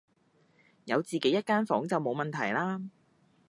[0.85, 2.81] 有自己一間房就冇問題啦